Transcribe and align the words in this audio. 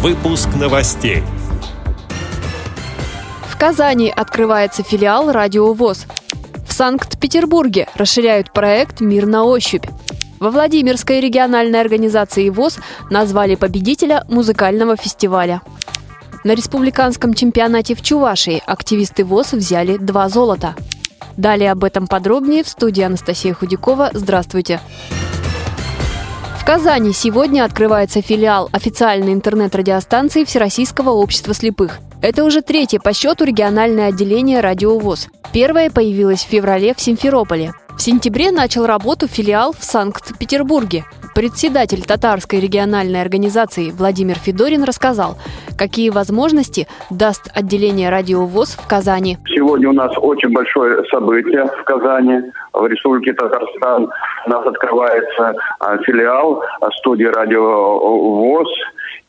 Выпуск 0.00 0.48
новостей. 0.54 1.24
В 3.48 3.58
Казани 3.58 4.12
открывается 4.14 4.84
филиал 4.84 5.32
«Радио 5.32 5.72
ВОЗ». 5.72 6.06
В 6.68 6.72
Санкт-Петербурге 6.72 7.88
расширяют 7.96 8.52
проект 8.52 9.00
«Мир 9.00 9.26
на 9.26 9.42
ощупь». 9.42 9.86
Во 10.38 10.52
Владимирской 10.52 11.20
региональной 11.20 11.80
организации 11.80 12.48
ВОЗ 12.48 12.78
назвали 13.10 13.56
победителя 13.56 14.24
музыкального 14.28 14.96
фестиваля. 14.96 15.62
На 16.44 16.54
республиканском 16.54 17.34
чемпионате 17.34 17.96
в 17.96 18.02
Чувашии 18.02 18.62
активисты 18.64 19.24
ВОЗ 19.24 19.54
взяли 19.54 19.96
два 19.96 20.28
золота. 20.28 20.76
Далее 21.36 21.72
об 21.72 21.82
этом 21.82 22.06
подробнее 22.06 22.62
в 22.62 22.68
студии 22.68 23.02
Анастасия 23.02 23.52
Худякова. 23.52 24.10
Здравствуйте. 24.14 24.80
В 25.10 25.27
Казани 26.68 27.14
сегодня 27.14 27.64
открывается 27.64 28.20
филиал 28.20 28.68
официальной 28.72 29.32
интернет-радиостанции 29.32 30.44
Всероссийского 30.44 31.08
общества 31.08 31.54
слепых. 31.54 31.98
Это 32.20 32.44
уже 32.44 32.60
третье 32.60 33.00
по 33.00 33.14
счету 33.14 33.44
региональное 33.44 34.08
отделение 34.08 34.60
«Радиовоз». 34.60 35.28
Первое 35.50 35.88
появилось 35.88 36.44
в 36.44 36.48
феврале 36.48 36.92
в 36.92 37.00
Симферополе. 37.00 37.72
В 37.96 38.02
сентябре 38.02 38.50
начал 38.50 38.84
работу 38.84 39.28
филиал 39.28 39.72
в 39.72 39.82
Санкт-Петербурге. 39.82 41.06
Председатель 41.38 42.02
татарской 42.02 42.58
региональной 42.58 43.22
организации 43.22 43.92
Владимир 43.92 44.34
Федорин 44.34 44.82
рассказал, 44.82 45.36
какие 45.78 46.10
возможности 46.10 46.88
даст 47.10 47.48
отделение 47.54 48.10
радиовоз 48.10 48.70
в 48.70 48.88
Казани. 48.88 49.38
Сегодня 49.46 49.88
у 49.88 49.92
нас 49.92 50.10
очень 50.18 50.52
большое 50.52 51.04
событие 51.04 51.64
в 51.64 51.84
Казани, 51.84 52.50
в 52.72 52.84
Республике 52.88 53.34
Татарстан. 53.34 54.10
У 54.46 54.50
нас 54.50 54.66
открывается 54.66 55.54
а, 55.78 55.96
филиал 55.98 56.60
студии 56.98 57.26
радиовоз 57.26 58.66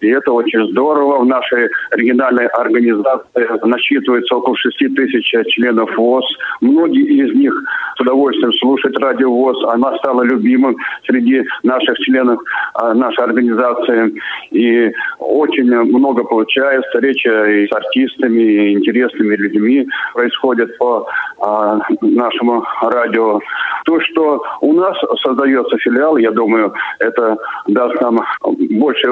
и 0.02 0.08
это 0.08 0.32
очень 0.32 0.72
здорово. 0.72 1.20
В 1.20 1.26
нашей 1.26 1.70
региональной 1.92 2.48
организации 2.48 3.68
насчитывается 3.68 4.36
около 4.36 4.56
6 4.56 4.78
тысяч 4.96 5.26
членов 5.50 5.96
ВОЗ. 5.98 6.26
Многие 6.62 7.04
из 7.04 7.36
них 7.36 7.54
с 7.98 8.02
удовольствием 8.02 8.54
слушают 8.54 8.98
радио 9.00 9.30
ВОЗ. 9.32 9.64
Она 9.66 9.98
стала 9.98 10.24
любимым 10.24 10.78
среди 11.06 11.44
наших 11.64 11.98
членов 12.00 12.40
а, 12.76 12.94
нашей 12.94 13.24
организации. 13.26 14.16
И 14.52 14.92
очень 15.20 15.66
много 15.66 16.24
получается. 16.24 17.00
Речь 17.00 17.26
и 17.26 17.68
с 17.68 17.72
артистами, 17.72 18.42
и 18.42 18.74
интересными 18.74 19.36
людьми 19.36 19.88
происходит 20.14 20.78
по 20.78 21.06
а, 21.42 21.80
нашему 22.02 22.64
радио. 22.82 23.40
То, 23.86 24.00
что 24.02 24.44
у 24.62 24.74
нас 24.74 24.98
создается 25.24 25.78
филиал, 25.78 26.18
я 26.18 26.32
думаю, 26.32 26.74
это 27.00 27.38
даст 27.68 28.00
нам 28.02 28.20
больше 28.42 29.10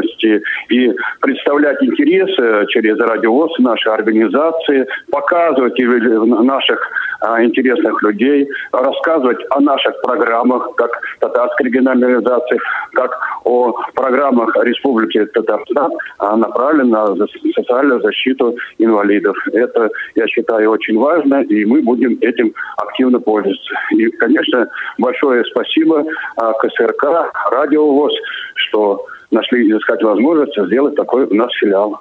возможности 0.00 0.42
и 0.68 0.92
представлять 1.20 1.82
интересы 1.82 2.66
через 2.68 2.98
радиовоз 2.98 3.58
нашей 3.58 3.92
организации, 3.92 4.86
показывать 5.10 5.78
наших 5.78 6.78
а, 7.20 7.42
интересных 7.42 8.02
людей, 8.02 8.48
рассказывать 8.72 9.38
о 9.50 9.60
наших 9.60 10.00
программах, 10.02 10.74
как 10.76 10.90
татарской 11.20 11.66
региональной 11.66 12.16
организации, 12.16 12.58
как 12.94 13.18
о 13.44 13.72
программах 13.94 14.56
Республики 14.64 15.24
Татарстан, 15.26 15.92
а, 16.18 16.36
направленных 16.36 17.16
на 17.16 17.26
социальную 17.54 18.00
защиту 18.00 18.56
инвалидов. 18.78 19.36
Это, 19.52 19.90
я 20.14 20.26
считаю, 20.28 20.70
очень 20.70 20.98
важно, 20.98 21.42
и 21.42 21.64
мы 21.64 21.82
будем 21.82 22.18
этим 22.20 22.52
активно 22.78 23.20
пользоваться. 23.20 23.74
И, 23.92 24.06
конечно, 24.12 24.68
большое 24.98 25.44
спасибо 25.44 26.04
а, 26.36 26.52
КСРК, 26.54 27.32
Радио 27.50 27.86
ВОЗ, 27.86 28.12
что 28.54 29.06
нашли 29.30 29.68
искать 29.70 30.02
возможность 30.02 30.58
сделать 30.66 30.96
такой 30.96 31.24
у 31.24 31.34
нас 31.34 31.52
филиал. 31.54 32.00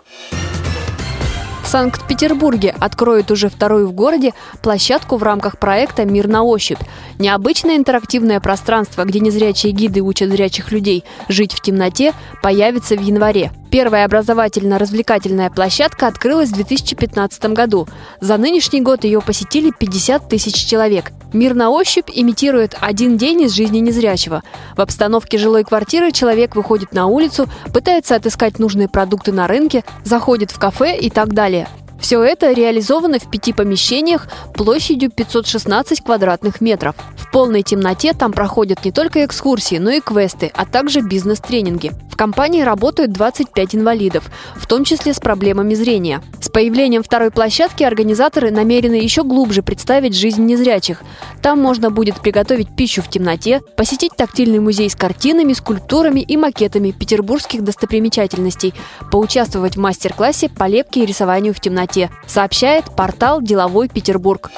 Санкт-Петербурге 1.70 2.73
откроют 2.80 3.30
уже 3.30 3.48
вторую 3.48 3.89
в 3.89 3.92
городе 3.92 4.34
площадку 4.64 5.17
в 5.17 5.23
рамках 5.23 5.59
проекта 5.59 6.03
«Мир 6.03 6.28
на 6.28 6.41
ощупь». 6.41 6.80
Необычное 7.19 7.75
интерактивное 7.75 8.40
пространство, 8.40 9.03
где 9.03 9.19
незрячие 9.19 9.72
гиды 9.72 10.02
учат 10.02 10.31
зрячих 10.31 10.72
людей 10.72 11.03
жить 11.28 11.53
в 11.53 11.62
темноте, 11.62 12.13
появится 12.41 12.96
в 12.96 13.02
январе. 13.02 13.52
Первая 13.69 14.06
образовательно-развлекательная 14.06 15.52
площадка 15.52 16.08
открылась 16.08 16.50
в 16.50 16.53
2015 16.53 17.46
году. 17.53 17.88
За 18.19 18.38
нынешний 18.38 18.81
год 18.81 19.03
ее 19.03 19.22
посетили 19.22 19.72
50 19.78 20.28
тысяч 20.28 20.56
человек. 20.66 21.12
Мир 21.34 21.53
на 21.53 21.69
ощупь 21.69 22.09
имитирует 22.12 22.75
один 22.81 23.16
день 23.16 23.44
из 23.44 23.53
жизни 23.53 23.78
незрячего. 23.78 24.41
В 24.75 24.81
обстановке 24.81 25.38
жилой 25.38 25.63
квартиры 25.63 26.12
человек 26.12 26.56
выходит 26.56 26.94
на 26.94 27.06
улицу, 27.06 27.47
пытается 27.72 28.16
отыскать 28.16 28.58
нужные 28.58 28.88
продукты 28.88 29.31
на 29.31 29.46
рынке, 29.46 29.84
заходит 30.03 30.50
в 30.50 30.58
кафе 30.58 30.97
и 30.97 31.12
так 31.12 31.34
далее. 31.34 31.59
Все 31.99 32.21
это 32.23 32.51
реализовано 32.51 33.19
в 33.19 33.29
пяти 33.29 33.53
помещениях 33.53 34.27
площадью 34.53 35.11
516 35.11 36.01
квадратных 36.03 36.61
метров. 36.61 36.95
В 37.17 37.28
полной 37.31 37.63
темноте 37.63 38.13
там 38.13 38.31
проходят 38.31 38.84
не 38.85 38.91
только 38.91 39.25
экскурсии, 39.25 39.78
но 39.78 39.91
и 39.91 40.00
квесты, 40.00 40.51
а 40.53 40.66
также 40.66 41.01
бизнес-тренинги. 41.01 41.91
В 42.12 42.16
компании 42.16 42.62
работают 42.62 43.12
25 43.12 43.75
инвалидов, 43.75 44.29
в 44.56 44.67
том 44.67 44.84
числе 44.84 45.13
с 45.13 45.19
проблемами 45.19 45.73
зрения. 45.73 46.22
С 46.41 46.50
появлением 46.50 47.03
второй 47.03 47.31
площадки 47.31 47.84
организаторы 47.84 48.51
намерены 48.51 48.95
еще 48.95 49.23
глубже 49.23 49.62
представить 49.62 50.16
жизнь 50.16 50.44
незрячих. 50.44 51.01
Там 51.41 51.62
можно 51.62 51.91
будет 51.91 52.19
приготовить 52.19 52.75
пищу 52.75 53.01
в 53.01 53.09
темноте, 53.09 53.61
посетить 53.78 54.16
тактильный 54.17 54.59
музей 54.59 54.90
с 54.90 54.96
картинами, 54.96 55.53
скульптурами 55.53 56.19
и 56.22 56.35
макетами 56.35 56.91
петербургских 56.91 57.63
достопримечательностей, 57.63 58.73
поучаствовать 59.11 59.75
в 59.75 59.79
мастер-классе 59.79 60.50
по 60.50 60.67
лепке 60.67 61.03
и 61.03 61.06
рисованию 61.06 61.53
в 61.53 61.59
темноте, 61.59 62.09
сообщает 62.28 62.85
портал 62.96 63.41
«Деловой 63.41 63.88
Петербург». 63.88 64.50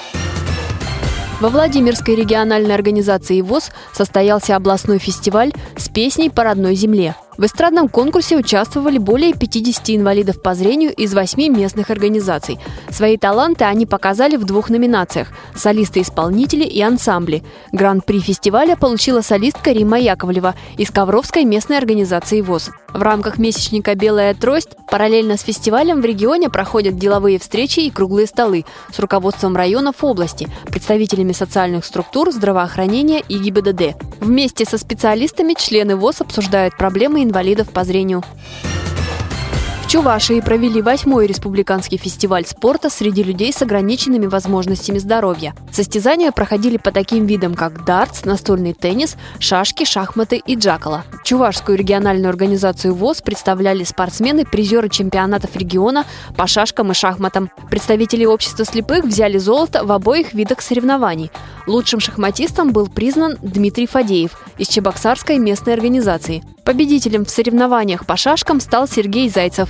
Во 1.42 1.50
Владимирской 1.50 2.14
региональной 2.14 2.76
организации 2.76 3.42
ВОЗ 3.42 3.72
состоялся 3.94 4.56
областной 4.56 5.00
фестиваль 5.00 5.52
с 5.76 5.90
песней 5.90 6.30
по 6.30 6.44
родной 6.44 6.76
земле. 6.76 7.16
В 7.42 7.46
эстрадном 7.46 7.90
конкурсе 7.90 8.38
участвовали 8.38 9.00
более 9.00 9.34
50 9.34 9.90
инвалидов 9.90 10.40
по 10.44 10.54
зрению 10.54 10.94
из 10.94 11.12
восьми 11.16 11.50
местных 11.50 11.90
организаций. 11.90 12.60
Свои 12.92 13.18
таланты 13.18 13.64
они 13.64 13.88
показали 13.88 14.36
в 14.36 14.46
двух 14.46 14.70
номинациях– 14.70 15.30
солисты-исполнители 15.56 16.66
и 16.66 16.80
ансамбли. 16.82 17.42
Гран-при 17.72 18.20
фестиваля 18.20 18.76
получила 18.76 19.22
солистка 19.22 19.72
Рима 19.72 19.98
Яковлева 19.98 20.54
из 20.78 20.92
Ковровской 20.92 21.44
местной 21.44 21.80
организации 21.80 22.42
ВОЗ. 22.42 22.70
В 22.94 23.02
рамках 23.02 23.40
месячника 23.40 23.96
«Белая 23.96 24.36
трость» 24.36 24.76
параллельно 24.92 25.38
с 25.38 25.42
фестивалем 25.42 26.02
в 26.02 26.06
регионе 26.06 26.50
проходят 26.50 26.98
деловые 26.98 27.40
встречи 27.40 27.80
и 27.80 27.90
круглые 27.90 28.28
столы 28.28 28.66
с 28.94 29.00
руководством 29.00 29.56
районов 29.56 30.04
области, 30.04 30.48
представителями 30.66 31.32
социальных 31.32 31.86
структур, 31.86 32.32
здравоохранения 32.32 33.24
и 33.28 33.40
ГИБДД. 33.40 33.96
Вместе 34.20 34.66
со 34.66 34.78
специалистами 34.78 35.56
члены 35.58 35.96
ВОЗ 35.96 36.22
обсуждают 36.22 36.78
проблемы 36.78 37.24
инвалидов 37.32 37.70
по 37.70 37.86
зрению. 37.86 38.24
Чувашии 39.92 40.40
провели 40.40 40.82
восьмой 40.82 41.28
республиканский 41.28 41.98
фестиваль 41.98 42.46
спорта 42.46 42.90
среди 42.90 43.24
людей 43.24 43.52
с 43.52 43.62
ограниченными 43.62 44.26
возможностями 44.26 45.00
здоровья. 45.00 45.54
Состязания 45.70 46.32
проходили 46.32 46.78
по 46.78 46.94
таким 46.94 47.26
видам, 47.26 47.56
как 47.56 47.84
дартс, 47.84 48.24
настольный 48.24 48.74
теннис, 48.74 49.18
шашки, 49.40 49.84
шахматы 49.84 50.38
и 50.38 50.56
джакала. 50.56 51.04
Чувашскую 51.26 51.78
региональную 51.78 52.30
организацию 52.30 52.94
ВОЗ 52.94 53.22
представляли 53.22 53.84
спортсмены, 53.84 54.46
призеры 54.46 54.88
чемпионатов 54.88 55.58
региона 55.58 56.06
по 56.38 56.48
шашкам 56.48 56.92
и 56.92 56.94
шахматам. 56.94 57.50
Представители 57.70 58.24
общества 58.24 58.64
слепых 58.64 59.04
взяли 59.04 59.40
золото 59.40 59.84
в 59.84 59.92
обоих 59.92 60.34
видах 60.34 60.62
соревнований. 60.62 61.32
Лучшим 61.68 62.00
шахматистом 62.00 62.72
был 62.72 62.88
признан 62.88 63.38
Дмитрий 63.42 63.88
Фадеев 63.88 64.38
из 64.58 64.70
Чебоксарской 64.70 65.38
местной 65.38 65.74
организации. 65.74 66.44
Победителем 66.64 67.26
в 67.26 67.30
соревнованиях 67.30 68.06
по 68.06 68.16
шашкам 68.16 68.60
стал 68.60 68.88
Сергей 68.88 69.30
Зайцев 69.30 69.70